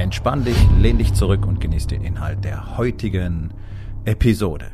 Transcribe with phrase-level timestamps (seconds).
[0.00, 3.52] Entspann dich, lehn dich zurück und genieß den Inhalt der heutigen
[4.06, 4.70] Episode.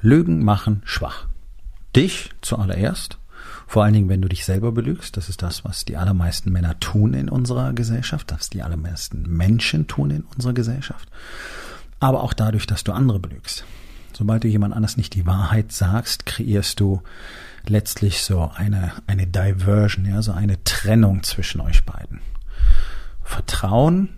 [0.00, 1.26] Lügen machen schwach.
[1.96, 3.18] Dich zuallererst,
[3.66, 5.16] vor allen Dingen, wenn du dich selber belügst.
[5.16, 9.88] Das ist das, was die allermeisten Männer tun in unserer Gesellschaft, was die allermeisten Menschen
[9.88, 11.08] tun in unserer Gesellschaft.
[11.98, 13.64] Aber auch dadurch, dass du andere belügst.
[14.12, 17.02] Sobald du jemand anders nicht die Wahrheit sagst, kreierst du
[17.66, 22.20] letztlich so eine, eine Diversion, ja, so eine Trennung zwischen euch beiden.
[23.30, 24.08] Vertrauen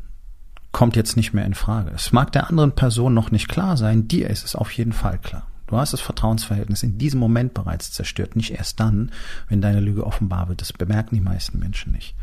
[0.73, 1.93] kommt jetzt nicht mehr in Frage.
[1.95, 5.18] Es mag der anderen Person noch nicht klar sein, dir ist es auf jeden Fall
[5.18, 5.46] klar.
[5.66, 9.13] Du hast das Vertrauensverhältnis in diesem Moment bereits zerstört, nicht erst dann,
[9.49, 10.60] wenn deine Lüge offenbar wird.
[10.63, 12.15] Das bemerken die meisten Menschen nicht.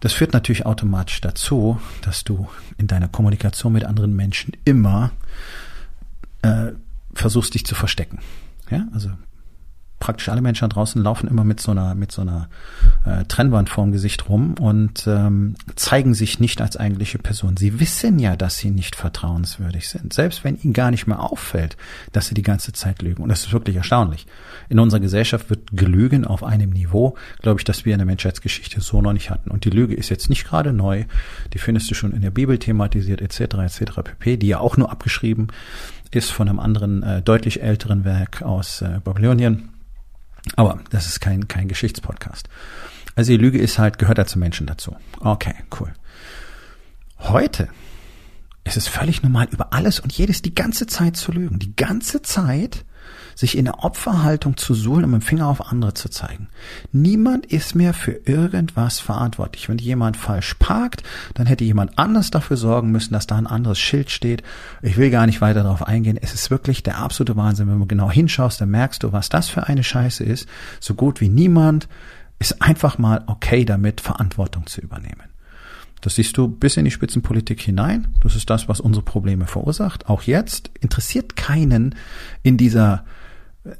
[0.00, 5.10] Das führt natürlich automatisch dazu, dass du in deiner Kommunikation mit anderen Menschen immer
[6.42, 6.72] äh,
[7.14, 8.18] versuchst, dich zu verstecken.
[8.70, 9.10] Ja, also
[9.98, 12.48] praktisch alle Menschen da draußen laufen immer mit so einer mit so einer
[13.04, 17.56] äh, Trennwand vorm Gesicht rum und ähm, zeigen sich nicht als eigentliche Person.
[17.56, 21.76] Sie wissen ja, dass sie nicht vertrauenswürdig sind, selbst wenn ihnen gar nicht mehr auffällt,
[22.12, 23.22] dass sie die ganze Zeit lügen.
[23.22, 24.26] Und das ist wirklich erstaunlich.
[24.68, 28.80] In unserer Gesellschaft wird gelügen auf einem Niveau, glaube ich, dass wir in der Menschheitsgeschichte
[28.80, 29.50] so noch nicht hatten.
[29.50, 31.04] Und die Lüge ist jetzt nicht gerade neu.
[31.54, 33.40] Die findest du schon in der Bibel thematisiert etc.
[33.58, 34.02] etc.
[34.04, 34.36] pp.
[34.36, 35.48] Die ja auch nur abgeschrieben
[36.10, 39.70] ist von einem anderen äh, deutlich älteren Werk aus äh, Babylonien
[40.54, 42.48] aber das ist kein, kein Geschichtspodcast.
[43.16, 44.94] Also die Lüge ist halt, gehört da zum Menschen dazu.
[45.20, 45.92] Okay, cool.
[47.18, 47.68] Heute
[48.64, 51.58] ist es völlig normal, über alles und jedes die ganze Zeit zu lügen.
[51.58, 52.84] Die ganze Zeit
[53.36, 56.48] sich in der Opferhaltung zu suhlen, um mit dem Finger auf andere zu zeigen.
[56.90, 59.68] Niemand ist mehr für irgendwas verantwortlich.
[59.68, 61.02] Wenn jemand falsch parkt,
[61.34, 64.42] dann hätte jemand anders dafür sorgen müssen, dass da ein anderes Schild steht.
[64.80, 66.18] Ich will gar nicht weiter darauf eingehen.
[66.20, 67.68] Es ist wirklich der absolute Wahnsinn.
[67.68, 70.48] Wenn du genau hinschaust, dann merkst du, was das für eine Scheiße ist.
[70.80, 71.88] So gut wie niemand
[72.38, 75.24] ist einfach mal okay damit, Verantwortung zu übernehmen.
[76.00, 78.08] Das siehst du bis in die Spitzenpolitik hinein.
[78.20, 80.08] Das ist das, was unsere Probleme verursacht.
[80.08, 81.94] Auch jetzt interessiert keinen
[82.42, 83.04] in dieser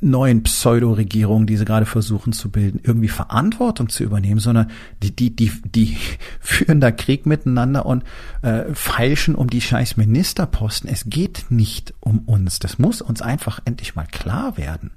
[0.01, 4.71] neuen Pseudo-Regierung, die sie gerade versuchen zu bilden, irgendwie Verantwortung zu übernehmen, sondern
[5.03, 5.97] die, die, die, die
[6.41, 8.05] führen da Krieg miteinander und
[8.43, 10.91] äh, feilschen um die scheiß Ministerposten.
[10.91, 12.59] Es geht nicht um uns.
[12.59, 14.91] Das muss uns einfach endlich mal klar werden.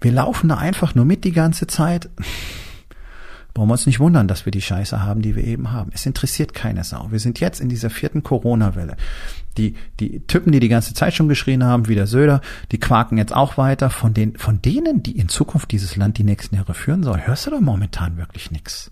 [0.00, 2.10] Wir laufen da einfach nur mit die ganze Zeit
[3.54, 5.92] brauchen wir uns nicht wundern, dass wir die Scheiße haben, die wir eben haben.
[5.94, 7.06] Es interessiert keine Sau.
[7.10, 8.96] Wir sind jetzt in dieser vierten Corona-Welle.
[9.56, 12.40] Die, die Typen, die die ganze Zeit schon geschrien haben, wie der Söder,
[12.72, 13.90] die quaken jetzt auch weiter.
[13.90, 17.46] Von den, von denen, die in Zukunft dieses Land die nächsten Jahre führen soll, hörst
[17.46, 18.90] du da momentan wirklich nichts.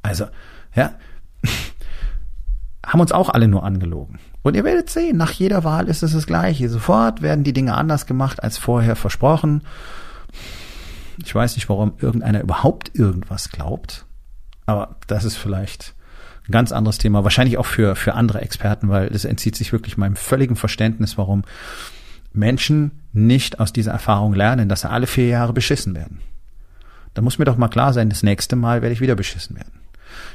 [0.00, 0.26] Also,
[0.74, 0.94] ja,
[2.86, 4.18] haben uns auch alle nur angelogen.
[4.42, 6.70] Und ihr werdet sehen, nach jeder Wahl ist es das Gleiche.
[6.70, 9.62] Sofort werden die Dinge anders gemacht als vorher versprochen.
[11.22, 14.06] Ich weiß nicht, warum irgendeiner überhaupt irgendwas glaubt.
[14.66, 15.94] Aber das ist vielleicht
[16.48, 17.24] ein ganz anderes Thema.
[17.24, 21.42] Wahrscheinlich auch für, für andere Experten, weil das entzieht sich wirklich meinem völligen Verständnis, warum
[22.32, 26.20] Menschen nicht aus dieser Erfahrung lernen, dass sie alle vier Jahre beschissen werden.
[27.14, 29.72] Da muss mir doch mal klar sein, das nächste Mal werde ich wieder beschissen werden.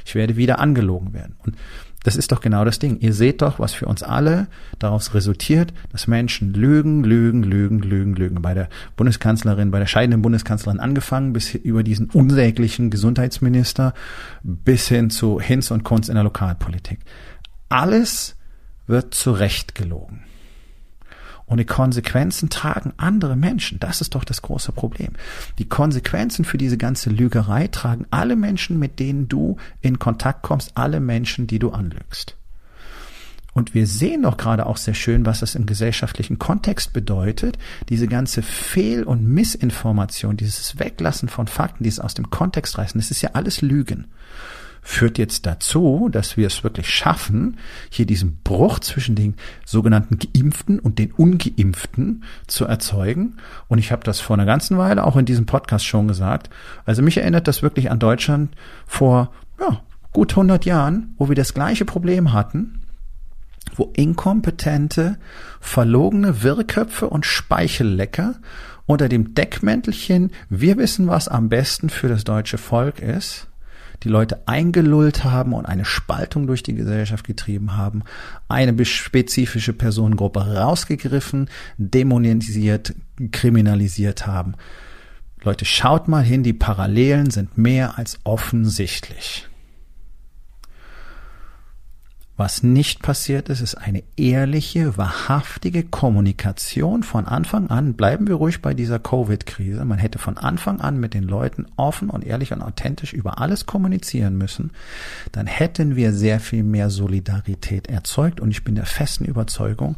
[0.04, 1.36] Ich werde wieder angelogen werden.
[1.44, 1.56] Und
[2.02, 2.98] das ist doch genau das Ding.
[3.00, 8.14] Ihr seht doch, was für uns alle daraus resultiert, dass Menschen lügen, lügen, lügen, lügen,
[8.14, 8.42] lügen.
[8.42, 13.92] Bei der Bundeskanzlerin, bei der scheidenden Bundeskanzlerin angefangen, bis über diesen unsäglichen Gesundheitsminister,
[14.42, 17.00] bis hin zu Hinz und Kunst in der Lokalpolitik.
[17.68, 18.36] Alles
[18.86, 20.24] wird zurecht gelogen.
[21.50, 23.80] Und die Konsequenzen tragen andere Menschen.
[23.80, 25.14] Das ist doch das große Problem.
[25.58, 30.76] Die Konsequenzen für diese ganze Lügerei tragen alle Menschen, mit denen du in Kontakt kommst,
[30.76, 32.36] alle Menschen, die du anlügst.
[33.52, 37.58] Und wir sehen doch gerade auch sehr schön, was das im gesellschaftlichen Kontext bedeutet,
[37.88, 43.10] diese ganze Fehl- und Missinformation, dieses Weglassen von Fakten, dieses aus dem Kontext reißen, das
[43.10, 44.06] ist ja alles Lügen
[44.90, 47.58] führt jetzt dazu, dass wir es wirklich schaffen,
[47.90, 53.36] hier diesen Bruch zwischen den sogenannten Geimpften und den Ungeimpften zu erzeugen.
[53.68, 56.50] Und ich habe das vor einer ganzen Weile auch in diesem Podcast schon gesagt.
[56.84, 58.54] Also mich erinnert das wirklich an Deutschland
[58.84, 59.80] vor ja,
[60.12, 62.80] gut 100 Jahren, wo wir das gleiche Problem hatten,
[63.76, 65.18] wo inkompetente,
[65.60, 68.34] verlogene Wirrköpfe und Speichellecker
[68.86, 73.46] unter dem Deckmäntelchen, wir wissen, was am besten für das deutsche Volk ist,
[74.02, 78.02] die Leute eingelullt haben und eine Spaltung durch die Gesellschaft getrieben haben,
[78.48, 82.94] eine spezifische Personengruppe rausgegriffen, dämonisiert,
[83.30, 84.54] kriminalisiert haben.
[85.42, 89.49] Leute, schaut mal hin, die Parallelen sind mehr als offensichtlich.
[92.40, 97.92] Was nicht passiert ist, ist eine ehrliche, wahrhaftige Kommunikation von Anfang an.
[97.92, 99.84] Bleiben wir ruhig bei dieser Covid-Krise.
[99.84, 103.66] Man hätte von Anfang an mit den Leuten offen und ehrlich und authentisch über alles
[103.66, 104.70] kommunizieren müssen.
[105.32, 108.40] Dann hätten wir sehr viel mehr Solidarität erzeugt.
[108.40, 109.96] Und ich bin der festen Überzeugung,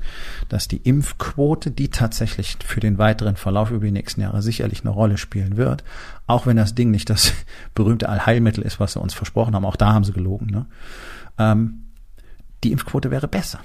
[0.49, 4.91] dass die Impfquote, die tatsächlich für den weiteren Verlauf über die nächsten Jahre sicherlich eine
[4.91, 5.85] Rolle spielen wird,
[6.27, 7.35] auch wenn das Ding nicht das
[7.77, 10.67] berühmte Allheilmittel ist, was sie uns versprochen haben, auch da haben sie gelogen, ne?
[11.39, 11.82] Ähm,
[12.65, 13.61] die Impfquote wäre besser.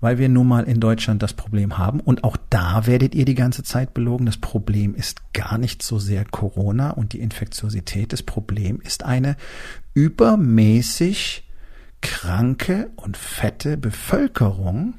[0.00, 3.36] Weil wir nun mal in Deutschland das Problem haben und auch da werdet ihr die
[3.36, 4.26] ganze Zeit belogen.
[4.26, 8.12] Das Problem ist gar nicht so sehr Corona und die Infektiosität.
[8.12, 9.36] Das Problem ist eine
[9.94, 11.48] übermäßig
[12.00, 14.94] kranke und fette Bevölkerung,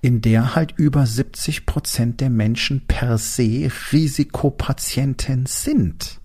[0.00, 6.20] in der halt über 70 Prozent der Menschen per se Risikopatienten sind.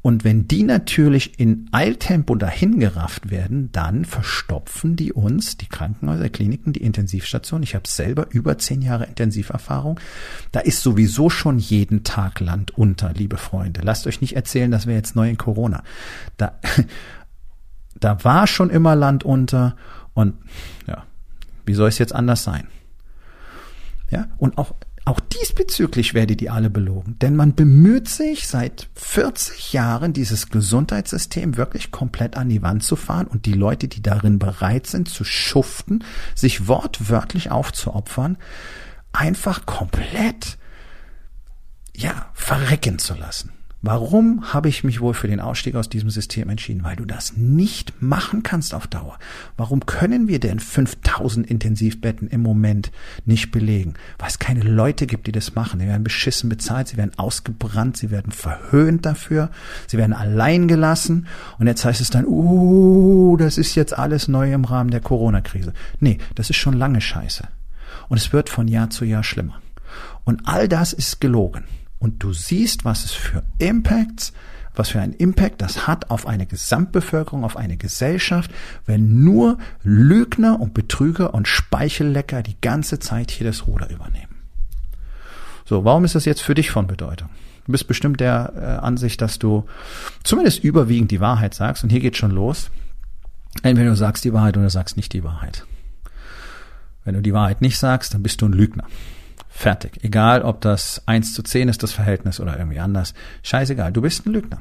[0.00, 6.72] Und wenn die natürlich in Eiltempo dahingerafft werden, dann verstopfen die uns, die Krankenhäuser, Kliniken,
[6.72, 7.64] die Intensivstation.
[7.64, 9.98] Ich habe selber über zehn Jahre Intensiverfahrung.
[10.52, 13.80] Da ist sowieso schon jeden Tag Land unter, liebe Freunde.
[13.82, 15.82] Lasst euch nicht erzählen, dass wir jetzt neu in Corona.
[16.36, 16.60] Da,
[17.98, 19.74] da war schon immer Land unter
[20.14, 20.34] und
[20.86, 21.04] ja,
[21.66, 22.68] wie soll es jetzt anders sein?
[24.10, 24.74] Ja, und auch
[25.08, 31.56] auch diesbezüglich werdet ihr alle belogen, denn man bemüht sich seit 40 Jahren, dieses Gesundheitssystem
[31.56, 35.24] wirklich komplett an die Wand zu fahren und die Leute, die darin bereit sind zu
[35.24, 38.36] schuften, sich wortwörtlich aufzuopfern,
[39.12, 40.58] einfach komplett,
[41.96, 43.57] ja, verrecken zu lassen.
[43.80, 46.82] Warum habe ich mich wohl für den Ausstieg aus diesem System entschieden?
[46.82, 49.20] Weil du das nicht machen kannst auf Dauer.
[49.56, 52.90] Warum können wir denn 5000 Intensivbetten im Moment
[53.24, 53.94] nicht belegen?
[54.18, 55.78] Weil es keine Leute gibt, die das machen.
[55.78, 59.50] Sie werden beschissen bezahlt, sie werden ausgebrannt, sie werden verhöhnt dafür,
[59.86, 61.28] sie werden allein gelassen.
[61.60, 65.72] Und jetzt heißt es dann, uh, das ist jetzt alles neu im Rahmen der Corona-Krise.
[66.00, 67.46] Nee, das ist schon lange scheiße.
[68.08, 69.60] Und es wird von Jahr zu Jahr schlimmer.
[70.24, 71.62] Und all das ist gelogen
[71.98, 74.32] und du siehst, was es für Impacts,
[74.78, 78.50] was für einen Impact das hat auf eine Gesamtbevölkerung, auf eine Gesellschaft,
[78.86, 84.36] wenn nur Lügner und Betrüger und Speichellecker die ganze Zeit hier das Ruder übernehmen.
[85.64, 87.28] So, warum ist das jetzt für dich von Bedeutung?
[87.66, 89.66] Du bist bestimmt der äh, Ansicht, dass du
[90.22, 92.70] zumindest überwiegend die Wahrheit sagst und hier geht schon los.
[93.62, 95.66] Entweder du sagst die Wahrheit oder du sagst nicht die Wahrheit.
[97.04, 98.84] Wenn du die Wahrheit nicht sagst, dann bist du ein Lügner.
[99.58, 100.04] Fertig.
[100.04, 103.12] Egal, ob das eins zu zehn ist, das Verhältnis oder irgendwie anders.
[103.42, 103.92] Scheißegal.
[103.92, 104.60] Du bist ein Lügner.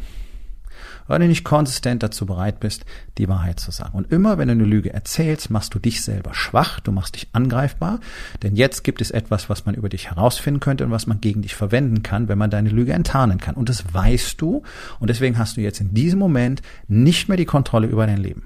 [1.05, 2.83] Weil du nicht konsistent dazu bereit bist,
[3.19, 3.95] die Wahrheit zu sagen.
[3.95, 7.27] Und immer, wenn du eine Lüge erzählst, machst du dich selber schwach, du machst dich
[7.31, 7.99] angreifbar,
[8.41, 11.43] denn jetzt gibt es etwas, was man über dich herausfinden könnte und was man gegen
[11.43, 13.53] dich verwenden kann, wenn man deine Lüge enttarnen kann.
[13.53, 14.63] Und das weißt du
[14.99, 18.45] und deswegen hast du jetzt in diesem Moment nicht mehr die Kontrolle über dein Leben.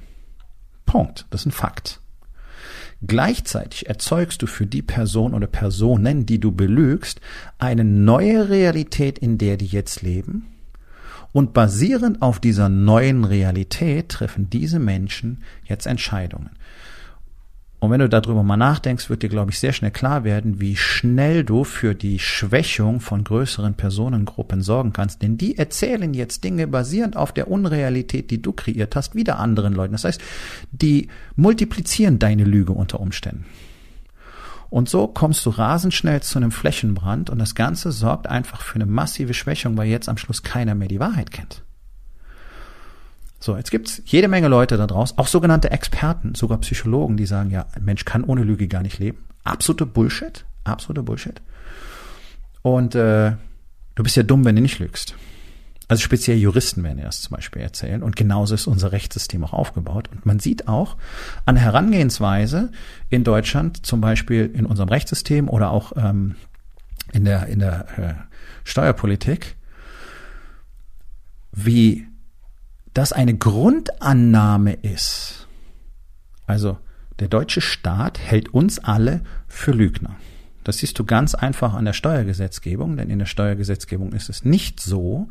[0.85, 1.27] Punkt.
[1.29, 2.01] Das ist ein Fakt.
[3.05, 7.19] Gleichzeitig erzeugst du für die Person oder Personen, die du belügst,
[7.57, 10.47] eine neue Realität, in der die jetzt leben.
[11.31, 16.51] Und basierend auf dieser neuen Realität treffen diese Menschen jetzt Entscheidungen.
[17.81, 20.75] Und wenn du darüber mal nachdenkst, wird dir, glaube ich, sehr schnell klar werden, wie
[20.75, 25.23] schnell du für die Schwächung von größeren Personengruppen sorgen kannst.
[25.23, 29.73] Denn die erzählen jetzt Dinge basierend auf der Unrealität, die du kreiert hast, wieder anderen
[29.73, 29.93] Leuten.
[29.93, 30.21] Das heißt,
[30.71, 33.45] die multiplizieren deine Lüge unter Umständen.
[34.69, 38.75] Und so kommst du rasend schnell zu einem Flächenbrand und das Ganze sorgt einfach für
[38.75, 41.63] eine massive Schwächung, weil jetzt am Schluss keiner mehr die Wahrheit kennt.
[43.43, 47.49] So, jetzt gibt's jede Menge Leute da draußen, auch sogenannte Experten, sogar Psychologen, die sagen,
[47.49, 49.17] ja, ein Mensch kann ohne Lüge gar nicht leben.
[49.43, 51.41] Absolute Bullshit, absolute Bullshit.
[52.61, 53.31] Und äh,
[53.95, 55.15] du bist ja dumm, wenn du nicht lügst.
[55.87, 58.03] Also speziell Juristen werden das zum Beispiel erzählen.
[58.03, 60.07] Und genauso ist unser Rechtssystem auch aufgebaut.
[60.11, 60.95] Und man sieht auch
[61.45, 62.71] an Herangehensweise
[63.09, 66.35] in Deutschland, zum Beispiel in unserem Rechtssystem oder auch ähm,
[67.11, 68.13] in der, in der äh,
[68.63, 69.55] Steuerpolitik,
[71.51, 72.05] wie
[72.93, 75.47] das eine Grundannahme ist.
[76.45, 76.77] Also
[77.19, 80.17] der deutsche Staat hält uns alle für Lügner.
[80.63, 84.79] Das siehst du ganz einfach an der Steuergesetzgebung, denn in der Steuergesetzgebung ist es nicht
[84.79, 85.27] so,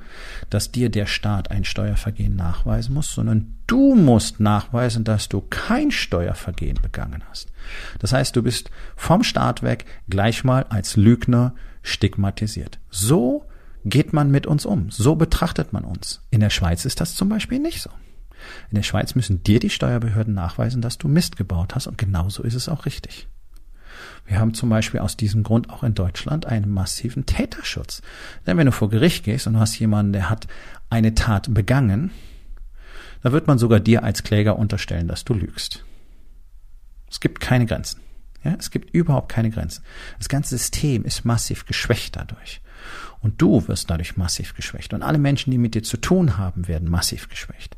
[0.50, 5.92] dass dir der Staat ein Steuervergehen nachweisen muss, sondern du musst nachweisen, dass du kein
[5.92, 7.52] Steuervergehen begangen hast.
[8.00, 12.80] Das heißt, du bist vom Staat weg gleich mal als Lügner stigmatisiert.
[12.90, 13.44] So
[13.84, 14.90] geht man mit uns um.
[14.90, 16.22] So betrachtet man uns.
[16.30, 17.90] In der Schweiz ist das zum Beispiel nicht so.
[18.70, 22.42] In der Schweiz müssen dir die Steuerbehörden nachweisen, dass du Mist gebaut hast und genauso
[22.42, 23.28] ist es auch richtig.
[24.26, 28.02] Wir haben zum Beispiel aus diesem Grund auch in Deutschland einen massiven Täterschutz.
[28.46, 30.46] Denn wenn du vor Gericht gehst und du hast jemanden, der hat
[30.88, 32.10] eine Tat begangen,
[33.22, 35.84] da wird man sogar dir als Kläger unterstellen, dass du lügst.
[37.10, 38.00] Es gibt keine Grenzen.
[38.44, 39.84] Ja, es gibt überhaupt keine Grenzen.
[40.18, 42.62] Das ganze System ist massiv geschwächt dadurch.
[43.22, 44.94] Und du wirst dadurch massiv geschwächt.
[44.94, 47.76] Und alle Menschen, die mit dir zu tun haben, werden massiv geschwächt.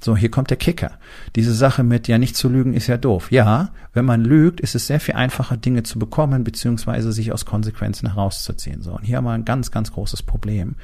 [0.00, 0.98] So, hier kommt der Kicker.
[1.36, 3.30] Diese Sache mit, ja, nicht zu lügen ist ja doof.
[3.30, 7.46] Ja, wenn man lügt, ist es sehr viel einfacher, Dinge zu bekommen, beziehungsweise sich aus
[7.46, 8.82] Konsequenzen herauszuziehen.
[8.82, 10.74] So, und hier haben wir ein ganz, ganz großes Problem.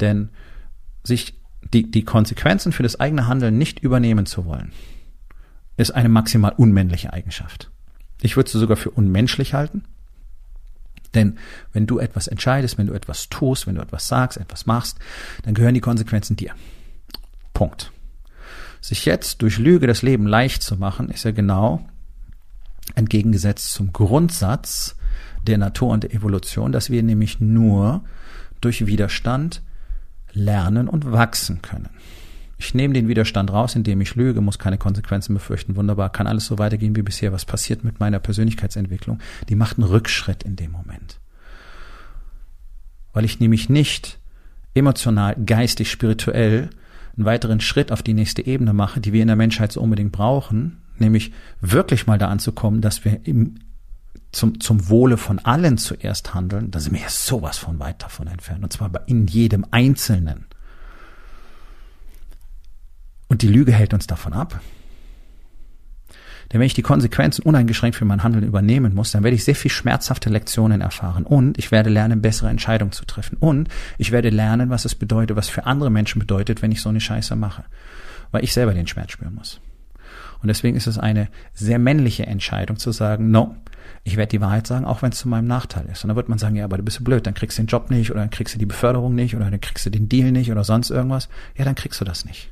[0.00, 0.30] Denn
[1.04, 1.34] sich
[1.74, 4.72] die, die Konsequenzen für das eigene Handeln nicht übernehmen zu wollen,
[5.76, 7.70] ist eine maximal unmännliche Eigenschaft.
[8.22, 9.84] Ich würde sie sogar für unmenschlich halten.
[11.14, 11.38] Denn
[11.72, 14.98] wenn du etwas entscheidest, wenn du etwas tust, wenn du etwas sagst, etwas machst,
[15.42, 16.54] dann gehören die Konsequenzen dir.
[17.52, 17.92] Punkt.
[18.80, 21.86] Sich jetzt durch Lüge das Leben leicht zu machen, ist ja genau
[22.94, 24.96] entgegengesetzt zum Grundsatz
[25.46, 28.04] der Natur und der Evolution, dass wir nämlich nur
[28.60, 29.62] durch Widerstand
[30.32, 31.90] lernen und wachsen können.
[32.62, 35.74] Ich nehme den Widerstand raus, indem ich lüge, muss keine Konsequenzen befürchten.
[35.74, 37.32] Wunderbar, kann alles so weitergehen wie bisher.
[37.32, 39.18] Was passiert mit meiner Persönlichkeitsentwicklung?
[39.48, 41.18] Die macht einen Rückschritt in dem Moment.
[43.12, 44.20] Weil ich nämlich nicht
[44.74, 46.70] emotional, geistig, spirituell
[47.16, 50.12] einen weiteren Schritt auf die nächste Ebene mache, die wir in der Menschheit so unbedingt
[50.12, 53.56] brauchen, nämlich wirklich mal da anzukommen, dass wir im,
[54.30, 58.28] zum, zum Wohle von allen zuerst handeln, da sind wir ja sowas von weit davon
[58.28, 58.62] entfernt.
[58.62, 60.46] Und zwar in jedem Einzelnen.
[63.32, 64.60] Und die Lüge hält uns davon ab.
[66.52, 69.54] Denn wenn ich die Konsequenzen uneingeschränkt für mein Handeln übernehmen muss, dann werde ich sehr
[69.54, 74.28] viel schmerzhafte Lektionen erfahren und ich werde lernen, bessere Entscheidungen zu treffen und ich werde
[74.28, 77.64] lernen, was es bedeutet, was für andere Menschen bedeutet, wenn ich so eine Scheiße mache,
[78.32, 79.62] weil ich selber den Schmerz spüren muss.
[80.42, 83.56] Und deswegen ist es eine sehr männliche Entscheidung zu sagen, no,
[84.04, 86.04] ich werde die Wahrheit sagen, auch wenn es zu meinem Nachteil ist.
[86.04, 87.88] Und dann wird man sagen, ja, aber du bist blöd, dann kriegst du den Job
[87.88, 90.52] nicht oder dann kriegst du die Beförderung nicht oder dann kriegst du den Deal nicht
[90.52, 91.30] oder sonst irgendwas.
[91.56, 92.51] Ja, dann kriegst du das nicht.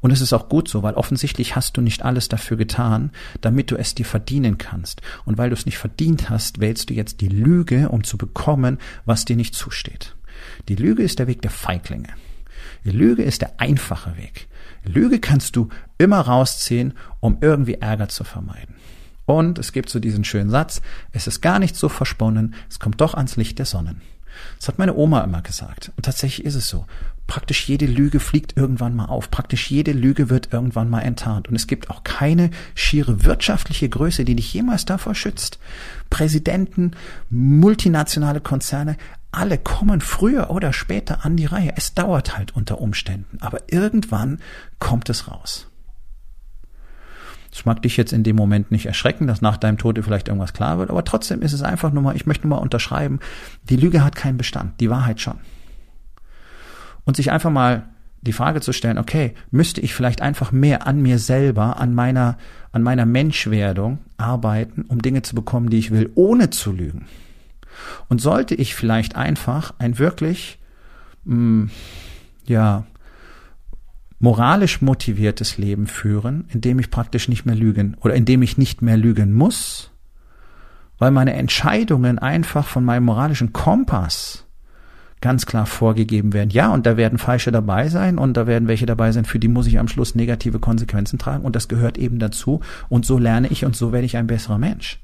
[0.00, 3.10] Und es ist auch gut so, weil offensichtlich hast du nicht alles dafür getan,
[3.40, 5.02] damit du es dir verdienen kannst.
[5.24, 8.78] Und weil du es nicht verdient hast, wählst du jetzt die Lüge, um zu bekommen,
[9.04, 10.14] was dir nicht zusteht.
[10.68, 12.08] Die Lüge ist der Weg der Feiglinge.
[12.84, 14.48] Die Lüge ist der einfache Weg.
[14.84, 18.76] Lüge kannst du immer rausziehen, um irgendwie Ärger zu vermeiden.
[19.24, 20.80] Und es gibt so diesen schönen Satz,
[21.12, 24.00] es ist gar nicht so versponnen, es kommt doch ans Licht der Sonnen.
[24.58, 25.90] Das hat meine Oma immer gesagt.
[25.96, 26.86] Und tatsächlich ist es so
[27.26, 29.30] praktisch jede Lüge fliegt irgendwann mal auf.
[29.30, 31.48] Praktisch jede Lüge wird irgendwann mal enttarnt.
[31.48, 35.58] Und es gibt auch keine schiere wirtschaftliche Größe, die dich jemals davor schützt.
[36.10, 36.92] Präsidenten,
[37.30, 38.96] multinationale Konzerne,
[39.32, 41.72] alle kommen früher oder später an die Reihe.
[41.76, 43.38] Es dauert halt unter Umständen.
[43.40, 44.38] Aber irgendwann
[44.78, 45.68] kommt es raus.
[47.50, 50.52] Das mag dich jetzt in dem Moment nicht erschrecken, dass nach deinem Tode vielleicht irgendwas
[50.52, 53.18] klar wird, aber trotzdem ist es einfach nur mal, ich möchte nur mal unterschreiben,
[53.62, 55.38] die Lüge hat keinen Bestand, die Wahrheit schon
[57.06, 57.84] und sich einfach mal
[58.20, 62.36] die Frage zu stellen, okay, müsste ich vielleicht einfach mehr an mir selber, an meiner,
[62.72, 67.06] an meiner Menschwerdung arbeiten, um Dinge zu bekommen, die ich will, ohne zu lügen?
[68.08, 70.58] Und sollte ich vielleicht einfach ein wirklich,
[71.24, 71.70] mh, mm,
[72.46, 72.84] ja,
[74.18, 78.56] moralisch motiviertes Leben führen, in dem ich praktisch nicht mehr lügen oder in dem ich
[78.56, 79.90] nicht mehr lügen muss,
[80.98, 84.45] weil meine Entscheidungen einfach von meinem moralischen Kompass
[85.26, 86.50] ganz klar vorgegeben werden.
[86.50, 89.48] Ja, und da werden Falsche dabei sein und da werden welche dabei sein, für die
[89.48, 93.48] muss ich am Schluss negative Konsequenzen tragen und das gehört eben dazu und so lerne
[93.48, 95.00] ich und so werde ich ein besserer Mensch.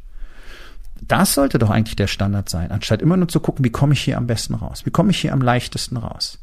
[1.01, 4.03] Das sollte doch eigentlich der Standard sein, anstatt immer nur zu gucken, wie komme ich
[4.03, 4.87] hier am besten raus?
[4.87, 6.39] Wie komme ich hier am leichtesten raus?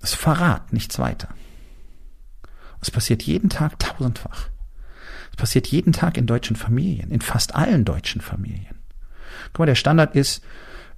[0.00, 1.28] Das Verrat, nichts weiter.
[2.82, 4.50] Es passiert jeden Tag tausendfach.
[5.30, 8.76] Es passiert jeden Tag in deutschen Familien, in fast allen deutschen Familien.
[9.52, 10.44] Guck mal, der Standard ist,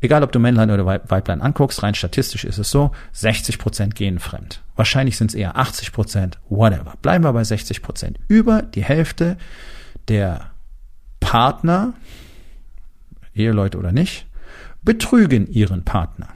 [0.01, 4.21] Egal, ob du Männlein oder Weiblein anguckst, rein statistisch ist es so, 60 Prozent gehen
[4.21, 4.63] fremd.
[4.77, 6.95] Wahrscheinlich sind es eher 80 Prozent, whatever.
[7.03, 8.19] Bleiben wir bei 60 Prozent.
[8.29, 9.37] Über die Hälfte
[10.07, 10.53] der
[11.19, 11.95] Partner,
[13.35, 14.27] Eheleute oder nicht,
[14.83, 16.29] betrügen ihren Partner.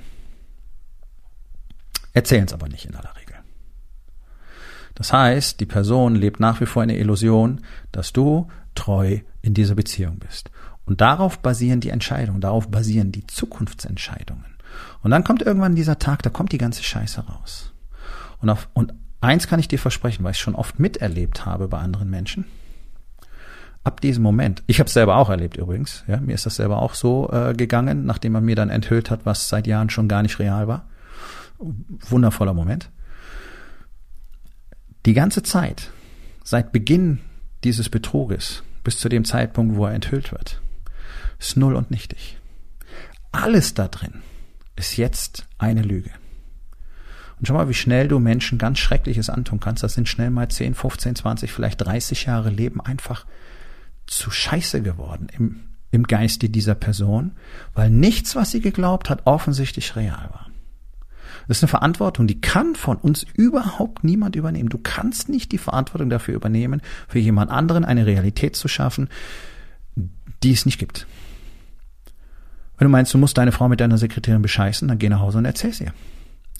[2.12, 3.36] Erzählen es aber nicht in aller Regel.
[4.94, 9.54] Das heißt, die Person lebt nach wie vor in der Illusion, dass du treu in
[9.54, 10.50] dieser Beziehung bist.
[10.84, 14.44] Und darauf basieren die Entscheidungen, darauf basieren die Zukunftsentscheidungen.
[15.02, 17.72] Und dann kommt irgendwann dieser Tag, da kommt die ganze Scheiße raus.
[18.40, 21.78] Und, auf, und eins kann ich dir versprechen, weil ich schon oft miterlebt habe bei
[21.78, 22.44] anderen Menschen.
[23.84, 26.80] ab diesem Moment, ich habe es selber auch erlebt übrigens, ja, mir ist das selber
[26.80, 30.22] auch so äh, gegangen, nachdem man mir dann enthüllt hat, was seit Jahren schon gar
[30.22, 30.86] nicht real war.
[31.58, 32.90] Wundervoller Moment.
[35.04, 35.90] Die ganze Zeit,
[36.44, 37.18] seit Beginn
[37.64, 40.60] dieses Betruges bis zu dem Zeitpunkt, wo er enthüllt wird,
[41.38, 42.38] ist null und nichtig.
[43.32, 44.22] Alles da drin
[44.76, 46.10] ist jetzt eine Lüge.
[47.38, 49.82] Und schau mal, wie schnell du Menschen ganz Schreckliches antun kannst.
[49.82, 53.26] Das sind schnell mal 10, 15, 20, vielleicht 30 Jahre Leben einfach
[54.06, 57.32] zu Scheiße geworden im, im Geiste dieser Person,
[57.74, 60.46] weil nichts, was sie geglaubt hat, offensichtlich real war.
[61.48, 64.68] Das ist eine Verantwortung, die kann von uns überhaupt niemand übernehmen.
[64.68, 69.08] Du kannst nicht die Verantwortung dafür übernehmen, für jemand anderen eine Realität zu schaffen,
[70.42, 71.06] die es nicht gibt.
[72.78, 75.38] Wenn du meinst, du musst deine Frau mit deiner Sekretärin bescheißen, dann geh nach Hause
[75.38, 75.90] und erzähl sie.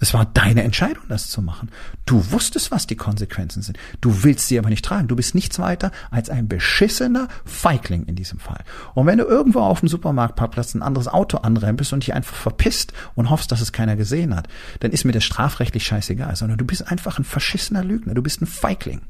[0.02, 1.70] Es war deine Entscheidung, das zu machen.
[2.06, 3.78] Du wusstest, was die Konsequenzen sind.
[4.00, 5.06] Du willst sie aber nicht tragen.
[5.06, 8.64] Du bist nichts weiter als ein beschissener Feigling in diesem Fall.
[8.94, 12.92] Und wenn du irgendwo auf dem Supermarktparkplatz ein anderes Auto anrempelst und dich einfach verpisst
[13.14, 14.48] und hoffst, dass es keiner gesehen hat,
[14.80, 18.14] dann ist mir das strafrechtlich scheißegal, sondern du bist einfach ein verschissener Lügner.
[18.14, 19.02] Du bist ein Feigling.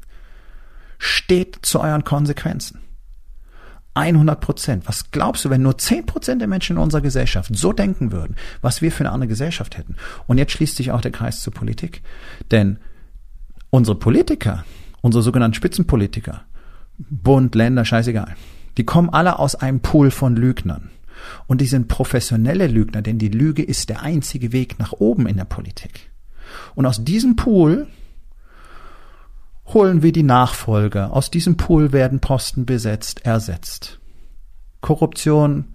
[0.99, 2.81] Steht zu euren Konsequenzen.
[3.95, 4.87] 100 Prozent.
[4.87, 8.35] Was glaubst du, wenn nur 10 Prozent der Menschen in unserer Gesellschaft so denken würden,
[8.61, 9.95] was wir für eine andere Gesellschaft hätten?
[10.27, 12.01] Und jetzt schließt sich auch der Kreis zur Politik.
[12.51, 12.79] Denn
[13.69, 14.65] unsere Politiker,
[15.01, 16.43] unsere sogenannten Spitzenpolitiker,
[16.97, 18.35] Bund, Länder, scheißegal,
[18.77, 20.89] die kommen alle aus einem Pool von Lügnern.
[21.47, 25.37] Und die sind professionelle Lügner, denn die Lüge ist der einzige Weg nach oben in
[25.37, 26.11] der Politik.
[26.75, 27.87] Und aus diesem Pool
[29.67, 31.13] holen wir die Nachfolger.
[31.13, 33.99] Aus diesem Pool werden Posten besetzt, ersetzt.
[34.81, 35.65] Korruption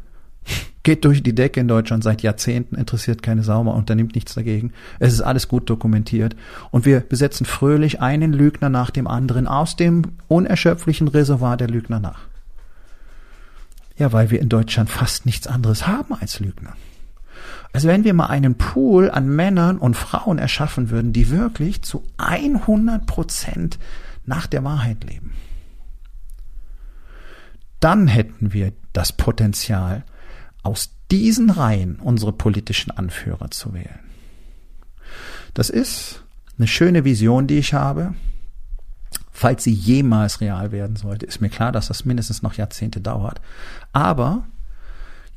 [0.83, 4.73] geht durch die Decke in Deutschland seit Jahrzehnten, interessiert keine Sau, man unternimmt nichts dagegen.
[4.99, 6.37] Es ist alles gut dokumentiert.
[6.71, 12.01] Und wir besetzen fröhlich einen Lügner nach dem anderen aus dem unerschöpflichen Reservoir der Lügner
[12.01, 12.21] nach.
[13.99, 16.75] Ja, weil wir in Deutschland fast nichts anderes haben als Lügner.
[17.73, 22.03] Also wenn wir mal einen Pool an Männern und Frauen erschaffen würden, die wirklich zu
[22.17, 23.79] 100 Prozent
[24.25, 25.33] nach der Wahrheit leben,
[27.81, 30.05] dann hätten wir das Potenzial,
[30.63, 34.01] aus diesen Reihen unsere politischen Anführer zu wählen.
[35.55, 36.23] Das ist
[36.59, 38.15] eine schöne Vision, die ich habe.
[39.31, 43.41] Falls sie jemals real werden sollte, ist mir klar, dass das mindestens noch Jahrzehnte dauert.
[43.93, 44.47] Aber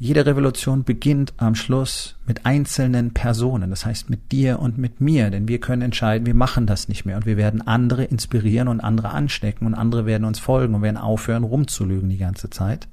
[0.02, 5.30] jede Revolution beginnt am Schluss mit einzelnen Personen, das heißt mit dir und mit mir,
[5.30, 8.80] denn wir können entscheiden, wir machen das nicht mehr und wir werden andere inspirieren und
[8.80, 12.88] andere anstecken und andere werden uns folgen und werden aufhören rumzulügen die ganze Zeit.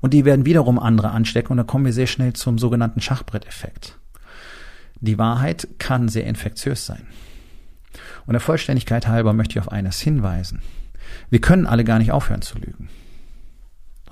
[0.00, 3.98] Und die werden wiederum andere anstecken und da kommen wir sehr schnell zum sogenannten Schachbretteffekt.
[5.00, 7.06] Die Wahrheit kann sehr infektiös sein.
[8.24, 10.62] Und der Vollständigkeit halber möchte ich auf eines hinweisen.
[11.28, 12.88] Wir können alle gar nicht aufhören zu lügen.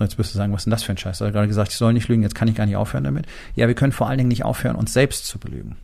[0.00, 1.18] Jetzt wirst du sagen, was ist denn das für ein Scheiß?
[1.18, 3.26] Du hast gerade gesagt, ich soll nicht lügen, jetzt kann ich gar nicht aufhören damit.
[3.54, 5.76] Ja, wir können vor allen Dingen nicht aufhören, uns selbst zu belügen.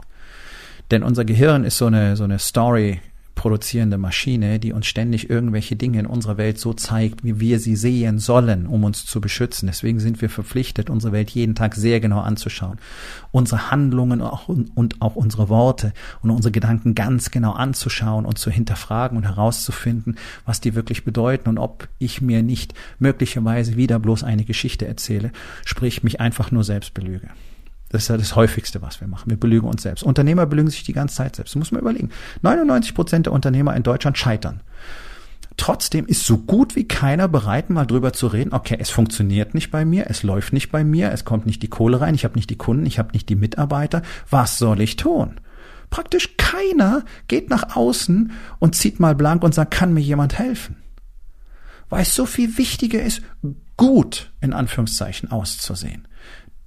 [0.90, 3.00] Denn unser Gehirn ist so eine, so eine Story
[3.38, 7.76] produzierende Maschine, die uns ständig irgendwelche Dinge in unserer Welt so zeigt, wie wir sie
[7.76, 9.68] sehen sollen, um uns zu beschützen.
[9.68, 12.78] Deswegen sind wir verpflichtet, unsere Welt jeden Tag sehr genau anzuschauen.
[13.30, 19.16] Unsere Handlungen und auch unsere Worte und unsere Gedanken ganz genau anzuschauen und zu hinterfragen
[19.16, 24.44] und herauszufinden, was die wirklich bedeuten und ob ich mir nicht möglicherweise wieder bloß eine
[24.44, 25.30] Geschichte erzähle,
[25.64, 27.28] sprich mich einfach nur selbst belüge.
[27.90, 29.30] Das ist ja das häufigste, was wir machen.
[29.30, 30.02] Wir belügen uns selbst.
[30.02, 31.54] Unternehmer belügen sich die ganze Zeit selbst.
[31.54, 32.10] Das muss man überlegen.
[32.42, 34.60] 99 Prozent der Unternehmer in Deutschland scheitern.
[35.56, 39.72] Trotzdem ist so gut wie keiner bereit, mal drüber zu reden, okay, es funktioniert nicht
[39.72, 42.36] bei mir, es läuft nicht bei mir, es kommt nicht die Kohle rein, ich habe
[42.36, 44.02] nicht die Kunden, ich habe nicht die Mitarbeiter.
[44.30, 45.40] Was soll ich tun?
[45.90, 50.76] Praktisch keiner geht nach außen und zieht mal blank und sagt, kann mir jemand helfen?
[51.88, 53.22] Weil es so viel wichtiger ist,
[53.76, 56.07] gut in Anführungszeichen auszusehen.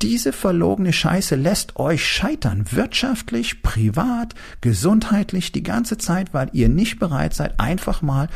[0.02, 6.98] Diese verlogene Scheiße lässt euch scheitern, wirtschaftlich, privat, gesundheitlich, die ganze Zeit, weil ihr nicht
[6.98, 8.28] bereit seid, einfach mal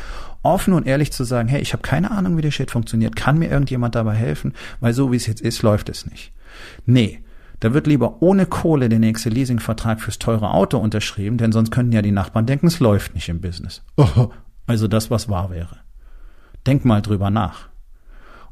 [0.42, 3.38] offen und ehrlich zu sagen, hey, ich habe keine Ahnung, wie der Shit funktioniert, kann
[3.38, 6.32] mir irgendjemand dabei helfen, weil so wie es jetzt ist, läuft es nicht.
[6.84, 7.24] Nee,
[7.58, 11.92] da wird lieber ohne Kohle der nächste Leasingvertrag fürs teure Auto unterschrieben, denn sonst könnten
[11.92, 13.82] ja die Nachbarn denken, es läuft nicht im Business.
[14.68, 15.76] Also das, was wahr wäre.
[16.66, 17.68] Denk mal drüber nach.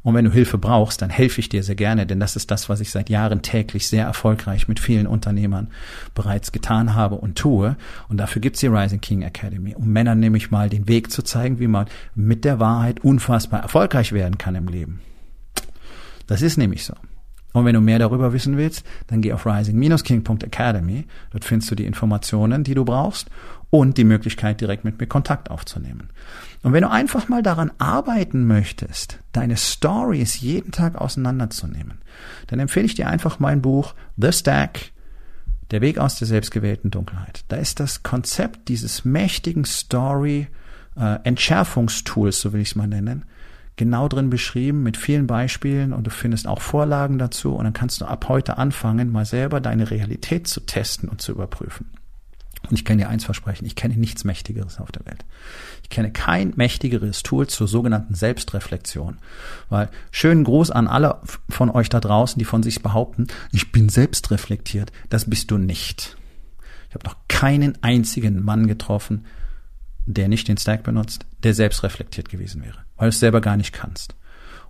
[0.05, 2.69] Und wenn du Hilfe brauchst, dann helfe ich dir sehr gerne, denn das ist das,
[2.69, 5.69] was ich seit Jahren täglich sehr erfolgreich mit vielen Unternehmern
[6.13, 7.75] bereits getan habe und tue.
[8.07, 11.59] Und dafür gibt's die Rising King Academy, um Männern nämlich mal den Weg zu zeigen,
[11.59, 15.01] wie man mit der Wahrheit unfassbar erfolgreich werden kann im Leben.
[16.27, 16.93] Das ist nämlich so.
[17.53, 21.05] Und wenn du mehr darüber wissen willst, dann geh auf rising-king.academy.
[21.31, 23.31] Dort findest du die Informationen, die du brauchst
[23.71, 26.09] und die Möglichkeit, direkt mit mir Kontakt aufzunehmen.
[26.65, 31.99] Und wenn du einfach mal daran arbeiten möchtest, deine Stories jeden Tag auseinanderzunehmen,
[32.47, 34.91] dann empfehle ich dir einfach mein Buch The Stack,
[35.69, 37.45] der Weg aus der selbstgewählten Dunkelheit.
[37.49, 40.47] Da ist das Konzept dieses mächtigen Story
[40.97, 43.25] äh, Entschärfungstools, so will ich es mal nennen,
[43.75, 48.01] genau drin beschrieben mit vielen Beispielen und du findest auch Vorlagen dazu und dann kannst
[48.01, 51.91] du ab heute anfangen, mal selber deine Realität zu testen und zu überprüfen.
[52.69, 55.23] Und ich kann dir eins versprechen, ich kenne nichts Mächtigeres auf der Welt.
[55.83, 59.17] Ich kenne kein mächtigeres Tool zur sogenannten Selbstreflexion.
[59.69, 63.89] Weil schönen Gruß an alle von euch da draußen, die von sich behaupten, ich bin
[63.89, 64.91] selbstreflektiert.
[65.09, 66.17] Das bist du nicht.
[66.89, 69.25] Ich habe noch keinen einzigen Mann getroffen,
[70.05, 73.57] der nicht den Stack benutzt, der selbst reflektiert gewesen wäre, weil du es selber gar
[73.57, 74.15] nicht kannst.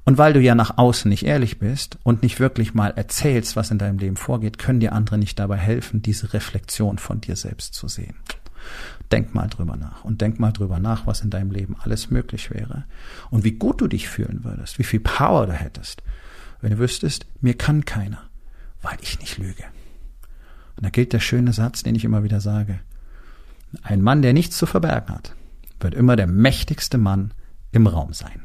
[0.05, 3.71] Und weil du ja nach außen nicht ehrlich bist und nicht wirklich mal erzählst, was
[3.71, 7.73] in deinem Leben vorgeht, können dir andere nicht dabei helfen, diese Reflexion von dir selbst
[7.73, 8.15] zu sehen.
[9.11, 12.51] Denk mal drüber nach und denk mal drüber nach, was in deinem Leben alles möglich
[12.51, 12.85] wäre
[13.31, 16.03] und wie gut du dich fühlen würdest, wie viel Power du hättest,
[16.61, 18.21] wenn du wüsstest, mir kann keiner,
[18.81, 19.63] weil ich nicht lüge.
[20.75, 22.79] Und da gilt der schöne Satz, den ich immer wieder sage.
[23.81, 25.35] Ein Mann, der nichts zu verbergen hat,
[25.79, 27.33] wird immer der mächtigste Mann
[27.71, 28.44] im Raum sein.